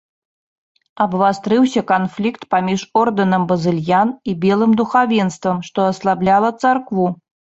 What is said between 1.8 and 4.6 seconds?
канфлікт паміж ордэнам базыльян і